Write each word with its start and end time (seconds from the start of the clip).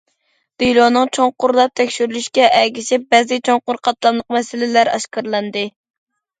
دېلونىڭ 0.61 1.11
چوڭقۇرلاپ 1.17 1.75
تەكشۈرۈلۈشىگە 1.81 2.49
ئەگىشىپ، 2.61 3.07
بەزى 3.17 3.41
چوڭقۇر 3.51 3.81
قاتلاملىق 3.91 4.37
مەسىلىلەر 4.41 4.95
ئاشكارىلاندى. 4.97 5.67